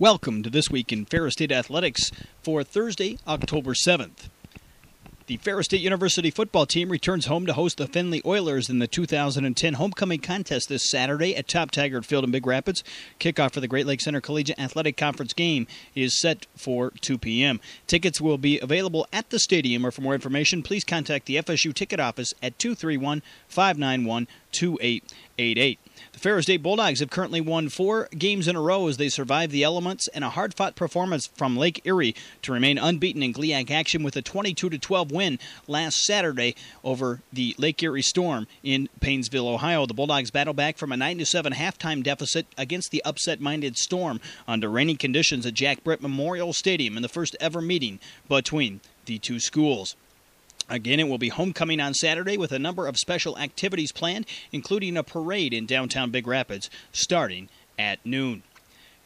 Welcome 0.00 0.42
to 0.44 0.48
This 0.48 0.70
Week 0.70 0.94
in 0.94 1.04
Ferris 1.04 1.34
State 1.34 1.52
Athletics 1.52 2.10
for 2.42 2.64
Thursday, 2.64 3.18
October 3.28 3.74
7th. 3.74 4.30
The 5.26 5.36
Ferris 5.36 5.66
State 5.66 5.82
University 5.82 6.30
football 6.30 6.64
team 6.64 6.88
returns 6.88 7.26
home 7.26 7.44
to 7.44 7.52
host 7.52 7.76
the 7.76 7.86
Findlay 7.86 8.22
Oilers 8.24 8.70
in 8.70 8.78
the 8.78 8.86
2010 8.86 9.74
homecoming 9.74 10.20
contest 10.20 10.70
this 10.70 10.90
Saturday 10.90 11.36
at 11.36 11.48
Top 11.48 11.70
Taggart 11.70 12.06
Field 12.06 12.24
in 12.24 12.30
Big 12.30 12.46
Rapids. 12.46 12.82
Kickoff 13.20 13.52
for 13.52 13.60
the 13.60 13.68
Great 13.68 13.84
Lakes 13.84 14.06
Intercollegiate 14.06 14.58
Athletic 14.58 14.96
Conference 14.96 15.34
game 15.34 15.66
is 15.94 16.18
set 16.18 16.46
for 16.56 16.92
2 17.02 17.18
p.m. 17.18 17.60
Tickets 17.86 18.22
will 18.22 18.38
be 18.38 18.58
available 18.58 19.06
at 19.12 19.28
the 19.28 19.38
stadium, 19.38 19.84
or 19.84 19.90
for 19.90 20.00
more 20.00 20.14
information, 20.14 20.62
please 20.62 20.82
contact 20.82 21.26
the 21.26 21.36
FSU 21.36 21.74
ticket 21.74 22.00
office 22.00 22.32
at 22.42 22.58
231 22.58 23.22
591 23.48 24.26
2888. 24.50 25.04
The 25.40 25.78
Ferris 26.12 26.44
State 26.44 26.62
Bulldogs 26.62 27.00
have 27.00 27.08
currently 27.08 27.40
won 27.40 27.70
four 27.70 28.10
games 28.16 28.46
in 28.46 28.56
a 28.56 28.60
row 28.60 28.88
as 28.88 28.98
they 28.98 29.08
survive 29.08 29.50
the 29.50 29.64
elements 29.64 30.06
and 30.08 30.22
a 30.22 30.28
hard 30.28 30.52
fought 30.52 30.76
performance 30.76 31.28
from 31.28 31.56
Lake 31.56 31.80
Erie 31.84 32.14
to 32.42 32.52
remain 32.52 32.76
unbeaten 32.76 33.22
in 33.22 33.32
GLIAC 33.32 33.70
action 33.70 34.02
with 34.02 34.16
a 34.16 34.22
22 34.22 34.68
12 34.68 35.10
win 35.10 35.38
last 35.66 36.04
Saturday 36.04 36.54
over 36.84 37.22
the 37.32 37.54
Lake 37.56 37.82
Erie 37.82 38.02
Storm 38.02 38.48
in 38.62 38.90
Painesville, 39.00 39.48
Ohio. 39.48 39.86
The 39.86 39.94
Bulldogs 39.94 40.30
battle 40.30 40.52
back 40.52 40.76
from 40.76 40.92
a 40.92 40.96
9 40.98 41.24
7 41.24 41.54
halftime 41.54 42.02
deficit 42.02 42.44
against 42.58 42.90
the 42.90 43.02
upset 43.04 43.40
minded 43.40 43.78
Storm 43.78 44.20
under 44.46 44.68
rainy 44.68 44.94
conditions 44.94 45.46
at 45.46 45.54
Jack 45.54 45.82
Britt 45.82 46.02
Memorial 46.02 46.52
Stadium 46.52 46.96
in 46.96 47.02
the 47.02 47.08
first 47.08 47.34
ever 47.40 47.62
meeting 47.62 47.98
between 48.28 48.82
the 49.06 49.18
two 49.18 49.40
schools. 49.40 49.96
Again, 50.70 51.00
it 51.00 51.08
will 51.08 51.18
be 51.18 51.30
homecoming 51.30 51.80
on 51.80 51.94
Saturday 51.94 52.38
with 52.38 52.52
a 52.52 52.58
number 52.58 52.86
of 52.86 52.96
special 52.96 53.36
activities 53.36 53.90
planned, 53.90 54.24
including 54.52 54.96
a 54.96 55.02
parade 55.02 55.52
in 55.52 55.66
downtown 55.66 56.12
Big 56.12 56.28
Rapids 56.28 56.70
starting 56.92 57.48
at 57.76 57.98
noon. 58.06 58.44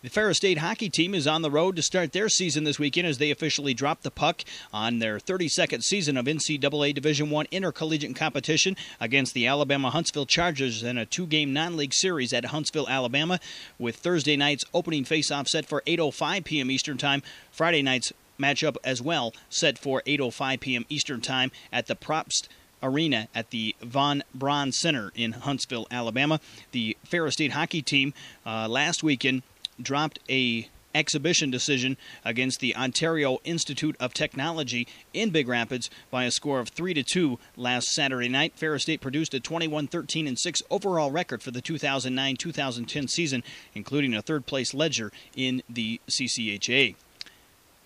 The 0.02 0.10
Ferris 0.10 0.36
State 0.36 0.58
hockey 0.58 0.90
team 0.90 1.14
is 1.14 1.26
on 1.26 1.40
the 1.40 1.50
road 1.50 1.76
to 1.76 1.82
start 1.82 2.12
their 2.12 2.28
season 2.28 2.64
this 2.64 2.78
weekend 2.78 3.08
as 3.08 3.16
they 3.16 3.30
officially 3.30 3.72
drop 3.72 4.02
the 4.02 4.10
puck 4.10 4.44
on 4.70 4.98
their 4.98 5.18
32nd 5.18 5.82
season 5.82 6.18
of 6.18 6.26
NCAA 6.26 6.94
Division 6.94 7.34
I 7.34 7.46
intercollegiate 7.50 8.14
competition 8.14 8.76
against 9.00 9.32
the 9.32 9.46
Alabama 9.46 9.88
Huntsville 9.88 10.26
Chargers 10.26 10.82
in 10.82 10.98
a 10.98 11.06
two-game 11.06 11.54
non-league 11.54 11.94
series 11.94 12.34
at 12.34 12.44
Huntsville, 12.44 12.86
Alabama, 12.86 13.40
with 13.78 13.96
Thursday 13.96 14.36
night's 14.36 14.66
opening 14.74 15.04
face-off 15.04 15.48
set 15.48 15.64
for 15.64 15.82
8:05 15.86 16.44
p.m. 16.44 16.70
Eastern 16.70 16.98
Time, 16.98 17.22
Friday 17.50 17.80
night's 17.80 18.12
matchup 18.38 18.76
as 18.84 19.00
well, 19.00 19.32
set 19.48 19.78
for 19.78 20.02
8:05 20.06 20.60
p.m. 20.60 20.86
Eastern 20.88 21.20
Time 21.20 21.50
at 21.72 21.86
the 21.86 21.96
Propst 21.96 22.48
Arena 22.82 23.28
at 23.34 23.50
the 23.50 23.74
Von 23.80 24.22
Braun 24.34 24.70
Center 24.70 25.10
in 25.14 25.32
Huntsville, 25.32 25.86
Alabama. 25.90 26.40
The 26.72 26.96
Ferris 27.04 27.34
State 27.34 27.52
hockey 27.52 27.82
team 27.82 28.12
uh, 28.44 28.68
last 28.68 29.02
weekend 29.02 29.42
dropped 29.80 30.20
a 30.28 30.68
exhibition 30.94 31.50
decision 31.50 31.96
against 32.24 32.60
the 32.60 32.76
Ontario 32.76 33.38
Institute 33.44 33.96
of 33.98 34.14
Technology 34.14 34.86
in 35.12 35.30
Big 35.30 35.48
Rapids 35.48 35.90
by 36.10 36.24
a 36.24 36.30
score 36.30 36.60
of 36.60 36.68
3 36.68 36.94
to 36.94 37.02
2 37.02 37.38
last 37.56 37.88
Saturday 37.88 38.28
night. 38.28 38.52
Ferris 38.54 38.82
State 38.82 39.00
produced 39.00 39.34
a 39.34 39.40
21-13 39.40 40.28
and 40.28 40.38
6 40.38 40.62
overall 40.70 41.10
record 41.10 41.42
for 41.42 41.50
the 41.50 41.62
2009-2010 41.62 43.10
season, 43.10 43.42
including 43.74 44.14
a 44.14 44.22
third 44.22 44.46
place 44.46 44.72
ledger 44.72 45.10
in 45.34 45.62
the 45.68 46.00
CCHA. 46.08 46.94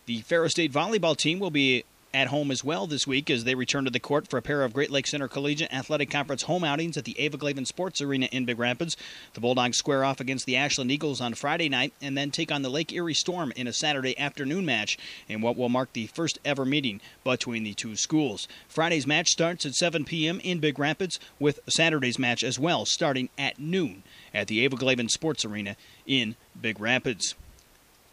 The 0.09 0.23
Ferris 0.23 0.53
State 0.53 0.73
volleyball 0.73 1.15
team 1.15 1.39
will 1.39 1.51
be 1.51 1.85
at 2.15 2.29
home 2.29 2.51
as 2.51 2.65
well 2.65 2.87
this 2.87 3.07
week 3.07 3.29
as 3.29 3.45
they 3.45 3.55
return 3.55 3.85
to 3.85 3.91
the 3.91 4.01
court 4.01 4.27
for 4.27 4.39
a 4.39 4.43
pair 4.43 4.63
of 4.65 4.73
Great 4.73 4.91
Lakes 4.91 5.13
Intercollegiate 5.13 5.71
Athletic 5.71 6.09
Conference 6.09 6.45
home 6.45 6.65
outings 6.65 6.97
at 6.97 7.05
the 7.05 7.15
Ava 7.21 7.37
Glavin 7.37 7.67
Sports 7.67 8.01
Arena 8.01 8.25
in 8.33 8.47
Big 8.47 8.59
Rapids. 8.59 8.97
The 9.35 9.43
Bulldogs 9.43 9.77
square 9.77 10.05
off 10.05 10.19
against 10.19 10.47
the 10.47 10.57
Ashland 10.57 10.91
Eagles 10.91 11.21
on 11.21 11.35
Friday 11.35 11.69
night 11.69 11.93
and 12.01 12.17
then 12.17 12.31
take 12.31 12.51
on 12.51 12.63
the 12.63 12.71
Lake 12.71 12.91
Erie 12.91 13.13
Storm 13.13 13.53
in 13.55 13.67
a 13.67 13.73
Saturday 13.75 14.19
afternoon 14.19 14.65
match 14.65 14.97
in 15.29 15.43
what 15.43 15.59
will 15.59 15.69
mark 15.69 15.93
the 15.93 16.07
first 16.07 16.39
ever 16.43 16.65
meeting 16.65 17.03
between 17.23 17.63
the 17.63 17.75
two 17.75 17.95
schools. 17.95 18.49
Friday's 18.67 19.07
match 19.07 19.29
starts 19.29 19.67
at 19.67 19.75
7 19.75 20.07
p.m. 20.07 20.41
in 20.41 20.59
Big 20.59 20.79
Rapids 20.79 21.21
with 21.39 21.61
Saturday's 21.69 22.19
match 22.19 22.43
as 22.43 22.59
well 22.59 22.87
starting 22.87 23.29
at 23.37 23.59
noon 23.59 24.05
at 24.33 24.47
the 24.47 24.65
Ava 24.65 24.77
Glavin 24.77 25.11
Sports 25.11 25.45
Arena 25.45 25.77
in 26.07 26.35
Big 26.59 26.81
Rapids. 26.81 27.35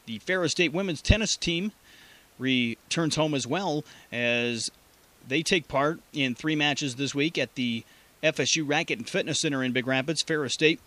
The 0.08 0.20
Ferris 0.20 0.52
State 0.52 0.74
women's 0.74 1.02
tennis 1.02 1.38
team 1.38 1.72
returns 2.38 3.16
home 3.16 3.34
as 3.34 3.48
well 3.48 3.84
as 4.12 4.70
they 5.28 5.42
take 5.42 5.68
part 5.68 6.00
in 6.14 6.36
three 6.36 6.56
matches 6.56 6.96
this 6.96 7.16
week 7.16 7.38
at 7.38 7.56
the 7.56 7.84
FSU 8.24 8.68
Racket 8.68 9.00
and 9.00 9.10
Fitness 9.10 9.42
Center 9.42 9.64
in 9.64 9.72
Big 9.72 9.88
Rapids. 9.88 10.22
Ferris 10.22 10.54
State 10.54 10.80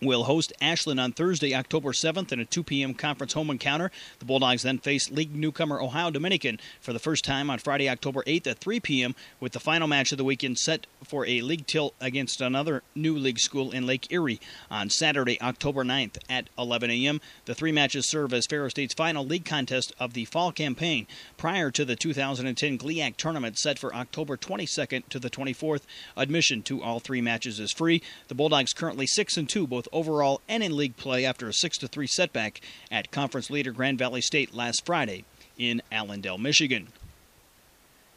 will 0.00 0.24
host 0.24 0.52
Ashland 0.60 1.00
on 1.00 1.12
Thursday, 1.12 1.54
October 1.54 1.92
7th 1.92 2.32
in 2.32 2.40
a 2.40 2.44
2 2.44 2.62
p.m. 2.62 2.94
conference 2.94 3.32
home 3.32 3.50
encounter. 3.50 3.90
The 4.18 4.24
Bulldogs 4.24 4.62
then 4.62 4.78
face 4.78 5.10
league 5.10 5.34
newcomer 5.34 5.80
Ohio 5.80 6.10
Dominican 6.10 6.60
for 6.80 6.92
the 6.92 6.98
first 6.98 7.24
time 7.24 7.50
on 7.50 7.58
Friday, 7.58 7.88
October 7.88 8.22
8th 8.24 8.46
at 8.46 8.58
3 8.58 8.80
p.m., 8.80 9.14
with 9.40 9.52
the 9.52 9.60
final 9.60 9.88
match 9.88 10.12
of 10.12 10.18
the 10.18 10.24
weekend 10.24 10.58
set 10.58 10.86
for 11.04 11.26
a 11.26 11.40
league 11.40 11.66
tilt 11.66 11.94
against 12.00 12.40
another 12.40 12.82
new 12.94 13.16
league 13.16 13.38
school 13.38 13.70
in 13.70 13.86
Lake 13.86 14.06
Erie 14.10 14.40
on 14.70 14.90
Saturday, 14.90 15.40
October 15.40 15.84
9th 15.84 16.18
at 16.28 16.48
11 16.58 16.90
a.m. 16.90 17.20
The 17.44 17.54
three 17.54 17.72
matches 17.72 18.08
serve 18.10 18.32
as 18.32 18.46
Ferris 18.46 18.72
State's 18.72 18.94
final 18.94 19.24
league 19.24 19.44
contest 19.44 19.94
of 19.98 20.12
the 20.12 20.24
fall 20.24 20.52
campaign 20.52 21.06
prior 21.36 21.70
to 21.70 21.84
the 21.84 21.96
2010 21.96 22.78
GLIAC 22.78 23.16
tournament 23.16 23.58
set 23.58 23.78
for 23.78 23.94
October 23.94 24.36
22nd 24.36 25.08
to 25.08 25.18
the 25.18 25.30
24th. 25.30 25.82
Admission 26.16 26.62
to 26.62 26.82
all 26.82 27.00
three 27.00 27.20
matches 27.20 27.60
is 27.60 27.72
free. 27.72 28.02
The 28.28 28.34
Bulldogs 28.34 28.72
currently 28.72 29.06
6 29.06 29.36
and 29.36 29.48
2 29.48 29.66
both 29.66 29.85
both 29.86 30.06
overall 30.06 30.40
and 30.48 30.62
in 30.62 30.76
league 30.76 30.96
play 30.96 31.24
after 31.24 31.48
a 31.48 31.52
6 31.52 31.78
3 31.78 32.06
setback 32.06 32.60
at 32.90 33.10
conference 33.10 33.50
leader 33.50 33.72
Grand 33.72 33.98
Valley 33.98 34.20
State 34.20 34.54
last 34.54 34.84
Friday 34.84 35.24
in 35.58 35.82
Allendale, 35.90 36.38
Michigan. 36.38 36.88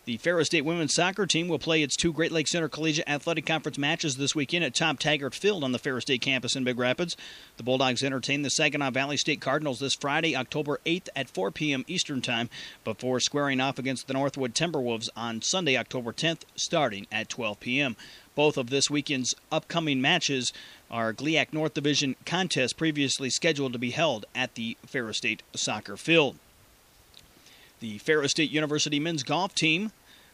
The 0.06 0.18
Ferris 0.18 0.48
State 0.48 0.66
women's 0.66 0.96
soccer 0.96 1.28
team 1.28 1.48
will 1.48 1.60
play 1.60 1.84
its 1.84 1.96
two 1.96 2.12
Great 2.12 2.32
Lakes 2.32 2.56
Intercollegiate 2.56 3.08
Athletic 3.08 3.46
Conference 3.46 3.78
matches 3.78 4.18
this 4.18 4.34
weekend 4.34 4.64
at 4.64 4.74
Top 4.74 4.98
Taggart 4.98 5.36
Field 5.36 5.64
on 5.64 5.72
the 5.72 5.78
Ferris 5.78 6.02
State 6.02 6.22
campus 6.22 6.56
in 6.56 6.64
Big 6.64 6.80
Rapids. 6.80 7.16
The 7.58 7.64
Bulldogs 7.64 8.02
entertain 8.02 8.42
the 8.42 8.50
Saginaw 8.50 8.90
Valley 8.90 9.18
State 9.18 9.40
Cardinals 9.40 9.80
this 9.80 9.94
Friday, 9.94 10.36
October 10.36 10.80
8th 10.84 11.10
at 11.16 11.30
4 11.30 11.52
p.m. 11.52 11.86
Eastern 11.88 12.22
Time, 12.22 12.50
before 12.84 13.20
squaring 13.20 13.62
off 13.62 13.78
against 13.78 14.08
the 14.08 14.14
Northwood 14.14 14.56
Timberwolves 14.56 15.10
on 15.16 15.44
Sunday, 15.44 15.78
October 15.78 16.12
10th, 16.12 16.42
starting 16.56 17.06
at 17.12 17.30
12 17.30 17.60
p.m. 17.60 17.96
Both 18.40 18.56
of 18.56 18.70
this 18.70 18.90
weekend's 18.90 19.36
upcoming 19.52 20.00
matches 20.00 20.54
are 20.90 21.12
GLIAC 21.12 21.52
North 21.52 21.74
Division 21.74 22.16
contests 22.26 22.72
previously 22.72 23.30
scheduled 23.30 23.74
to 23.74 23.80
be 23.80 23.92
held 23.92 24.26
at 24.34 24.56
the 24.56 24.78
Ferris 24.86 25.18
State 25.18 25.44
soccer 25.54 25.98
field. 25.98 26.38
The 27.82 27.98
Ferris 27.98 28.32
State 28.32 28.50
University 28.50 28.98
men's 28.98 29.24
golf 29.24 29.54
team 29.54 29.92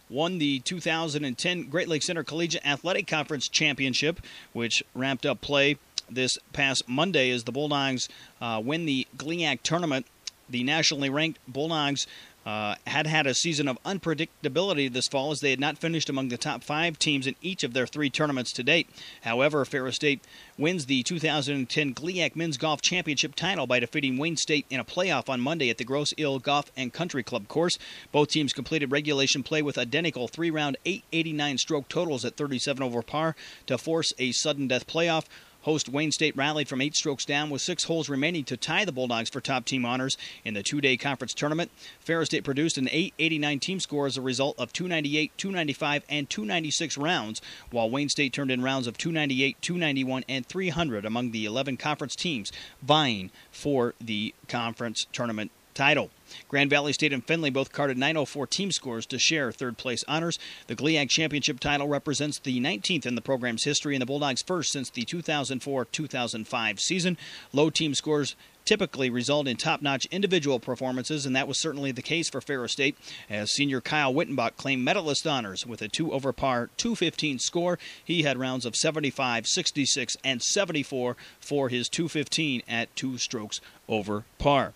won 0.08 0.38
the 0.38 0.60
2010 0.60 1.64
Great 1.64 1.88
Lakes 1.88 2.08
Intercollegiate 2.08 2.64
Athletic 2.64 3.08
Conference 3.08 3.48
Championship, 3.48 4.22
which 4.54 4.84
ramped 4.94 5.26
up 5.26 5.42
play 5.42 5.78
this 6.08 6.38
past 6.54 6.88
Monday 6.88 7.32
as 7.32 7.46
the 7.46 7.52
Bulldogs 7.52 8.08
uh, 8.40 8.62
win 8.64 8.86
the 8.86 9.08
GLIAC 9.18 9.64
tournament. 9.64 10.06
The 10.48 10.64
nationally 10.64 11.10
ranked 11.10 11.40
Bulldogs 11.48 12.06
uh, 12.46 12.76
had 12.86 13.08
had 13.08 13.26
a 13.26 13.34
season 13.34 13.68
of 13.68 13.82
unpredictability 13.84 14.92
this 14.92 15.08
fall 15.08 15.32
as 15.32 15.40
they 15.40 15.50
had 15.50 15.60
not 15.60 15.78
finished 15.78 16.10
among 16.10 16.30
the 16.30 16.38
top 16.38 16.64
five 16.64 17.00
teams 17.00 17.26
in 17.26 17.36
each 17.42 17.64
of 17.64 17.74
their 17.74 17.88
three 17.88 18.10
tournaments 18.10 18.52
to 18.54 18.64
date. 18.64 18.88
However, 19.22 19.66
Ferris 19.66 19.96
State 19.96 20.24
wins 20.58 20.86
the 20.86 21.02
2010 21.04 21.94
GLIAC 21.94 22.36
Men's 22.36 22.58
Golf 22.58 22.82
Championship 22.82 23.36
title 23.36 23.66
by 23.66 23.80
defeating 23.80 24.18
Wayne 24.18 24.38
State 24.38 24.66
in 24.70 24.80
a 24.80 24.86
playoff 24.86 25.28
on 25.28 25.42
Monday 25.42 25.70
at 25.70 25.78
the 25.78 25.84
Grosse 25.84 26.14
Ile 26.20 26.40
Golf 26.40 26.72
and 26.78 26.94
Country 26.94 27.24
Club 27.24 27.48
course. 27.48 27.78
Both 28.12 28.30
teams 28.30 28.54
completed 28.54 28.92
regulation 28.92 29.42
play 29.42 29.62
with 29.62 29.78
identical 29.78 30.28
three 30.28 30.52
round 30.52 30.78
889 30.86 31.58
stroke 31.58 31.90
totals 31.90 32.26
at 32.26 32.38
37 32.38 32.84
over 32.84 33.02
par 33.02 33.36
to 33.66 33.78
force 33.78 34.14
a 34.20 34.32
sudden 34.32 34.68
death 34.68 34.86
playoff. 34.86 35.26
Host 35.66 35.90
Wayne 35.90 36.12
State 36.12 36.38
rallied 36.38 36.68
from 36.68 36.80
eight 36.80 36.96
strokes 36.96 37.26
down 37.26 37.50
with 37.50 37.60
six 37.60 37.86
holes 37.86 38.08
remaining 38.08 38.44
to 38.44 38.56
tie 38.56 38.86
the 38.86 38.92
Bulldogs 38.92 39.32
for 39.32 39.42
top 39.42 39.66
team 39.66 39.84
honors 39.84 40.16
in 40.44 40.54
the 40.54 40.62
two 40.62 40.80
day 40.80 40.96
conference 40.96 41.34
tournament. 41.34 41.72
Ferris 42.00 42.28
State 42.28 42.44
produced 42.44 42.78
an 42.78 42.88
889 42.88 43.60
team 43.60 43.80
score 43.80 44.06
as 44.06 44.16
a 44.16 44.22
result 44.22 44.56
of 44.60 44.72
298, 44.72 45.32
295, 45.38 46.04
and 46.08 46.30
296 46.30 47.00
rounds, 47.00 47.42
while 47.72 47.90
Wayne 47.90 48.10
State 48.10 48.32
turned 48.32 48.52
in 48.52 48.62
rounds 48.62 48.86
of 48.86 48.96
298, 49.00 49.60
291, 49.60 50.24
and 50.30 50.46
300 50.46 51.04
among 51.04 51.32
the 51.32 51.46
11 51.46 51.78
conference 51.78 52.16
teams 52.16 52.52
vying 52.84 53.32
for 53.50 53.96
the 54.00 54.36
conference 54.48 55.08
tournament 55.12 55.50
title. 55.76 56.10
Grand 56.48 56.72
Valley 56.72 56.94
State 56.94 57.14
and 57.14 57.26
Findlay 57.26 57.52
both 57.52 57.72
carded 57.72 57.98
904 57.98 58.48
team 58.48 58.72
scores 58.72 59.06
to 59.06 59.20
share 59.20 59.52
third 59.52 59.78
place 59.78 60.04
honors. 60.08 60.40
The 60.68 60.76
GLIAC 60.76 61.10
Championship 61.10 61.60
title 61.60 61.88
represents 61.88 62.40
the 62.40 62.60
19th 62.60 63.06
in 63.06 63.14
the 63.14 63.22
program's 63.22 63.64
history 63.64 63.94
and 63.94 64.02
the 64.02 64.08
Bulldogs' 64.08 64.42
first 64.42 64.72
since 64.72 64.90
the 64.90 65.04
2004 65.04 65.86
2005 65.86 66.80
season. 66.80 67.18
Low 67.54 67.70
team 67.70 67.94
scores 67.94 68.36
typically 68.66 69.10
result 69.12 69.48
in 69.48 69.56
top 69.56 69.82
notch 69.82 70.06
individual 70.08 70.60
performances, 70.60 71.26
and 71.26 71.36
that 71.36 71.48
was 71.48 71.62
certainly 71.62 71.92
the 71.92 72.02
case 72.02 72.30
for 72.30 72.42
Ferris 72.42 72.72
State 72.72 72.98
as 73.30 73.52
senior 73.52 73.80
Kyle 73.80 74.14
Wittenbach 74.14 74.58
claimed 74.58 74.84
medalist 74.84 75.28
honors 75.28 75.66
with 75.66 75.82
a 75.82 75.88
2 75.88 76.12
over 76.12 76.34
par 76.34 76.70
215 76.78 77.38
score. 77.40 77.78
He 78.04 78.24
had 78.24 78.40
rounds 78.40 78.66
of 78.66 78.76
75, 78.76 79.46
66, 79.46 80.18
and 80.24 80.42
74 80.42 81.16
for 81.40 81.70
his 81.70 81.88
215 81.88 82.64
at 82.68 82.94
two 82.96 83.18
strokes 83.20 83.62
over 83.88 84.24
par. 84.40 84.74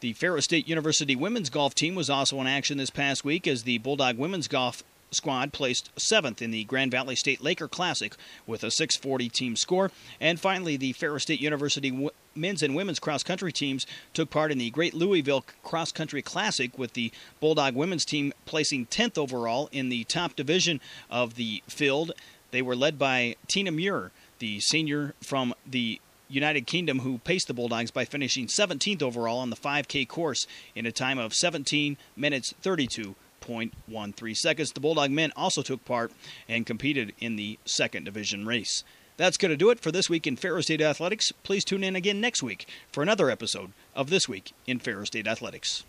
The 0.00 0.12
Ferris 0.12 0.44
State 0.44 0.68
University 0.68 1.16
women's 1.16 1.48
golf 1.48 1.74
team 1.74 1.94
was 1.94 2.10
also 2.10 2.38
in 2.42 2.46
action 2.46 2.76
this 2.76 2.90
past 2.90 3.24
week 3.24 3.46
as 3.46 3.62
the 3.62 3.78
Bulldog 3.78 4.18
women's 4.18 4.46
golf 4.46 4.82
squad 5.10 5.54
placed 5.54 5.90
seventh 5.98 6.42
in 6.42 6.50
the 6.50 6.64
Grand 6.64 6.90
Valley 6.90 7.16
State 7.16 7.42
Laker 7.42 7.66
Classic 7.66 8.14
with 8.46 8.62
a 8.62 8.70
640 8.70 9.30
team 9.30 9.56
score. 9.56 9.90
And 10.20 10.38
finally, 10.38 10.76
the 10.76 10.92
Ferris 10.92 11.22
State 11.22 11.40
University 11.40 12.10
men's 12.34 12.62
and 12.62 12.76
women's 12.76 12.98
cross 12.98 13.22
country 13.22 13.52
teams 13.52 13.86
took 14.12 14.28
part 14.28 14.52
in 14.52 14.58
the 14.58 14.68
Great 14.68 14.92
Louisville 14.92 15.46
Cross 15.64 15.92
Country 15.92 16.20
Classic 16.20 16.76
with 16.76 16.92
the 16.92 17.10
Bulldog 17.40 17.74
women's 17.74 18.04
team 18.04 18.34
placing 18.44 18.86
10th 18.86 19.16
overall 19.16 19.70
in 19.72 19.88
the 19.88 20.04
top 20.04 20.36
division 20.36 20.78
of 21.10 21.36
the 21.36 21.62
field. 21.68 22.12
They 22.50 22.60
were 22.60 22.76
led 22.76 22.98
by 22.98 23.36
Tina 23.48 23.72
Muir, 23.72 24.10
the 24.40 24.60
senior 24.60 25.14
from 25.22 25.54
the 25.66 26.00
United 26.28 26.66
Kingdom, 26.66 27.00
who 27.00 27.18
paced 27.18 27.48
the 27.48 27.54
Bulldogs 27.54 27.90
by 27.90 28.04
finishing 28.04 28.46
17th 28.46 29.02
overall 29.02 29.38
on 29.38 29.50
the 29.50 29.56
5K 29.56 30.08
course 30.08 30.46
in 30.74 30.86
a 30.86 30.92
time 30.92 31.18
of 31.18 31.34
17 31.34 31.96
minutes 32.16 32.54
32.13 32.62 34.36
seconds. 34.36 34.72
The 34.72 34.80
Bulldog 34.80 35.10
men 35.10 35.32
also 35.36 35.62
took 35.62 35.84
part 35.84 36.12
and 36.48 36.66
competed 36.66 37.14
in 37.20 37.36
the 37.36 37.58
second 37.64 38.04
division 38.04 38.46
race. 38.46 38.82
That's 39.16 39.38
going 39.38 39.50
to 39.50 39.56
do 39.56 39.70
it 39.70 39.80
for 39.80 39.90
this 39.90 40.10
week 40.10 40.26
in 40.26 40.36
Ferris 40.36 40.66
State 40.66 40.82
Athletics. 40.82 41.32
Please 41.42 41.64
tune 41.64 41.82
in 41.82 41.96
again 41.96 42.20
next 42.20 42.42
week 42.42 42.68
for 42.92 43.02
another 43.02 43.30
episode 43.30 43.72
of 43.94 44.10
This 44.10 44.28
Week 44.28 44.52
in 44.66 44.78
Ferris 44.78 45.06
State 45.08 45.26
Athletics. 45.26 45.84